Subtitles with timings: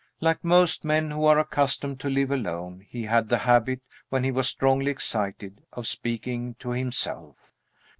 [0.19, 4.31] Like most men who are accustomed to live alone, he had the habit, when he
[4.31, 7.53] was strongly excited, of speaking to himself.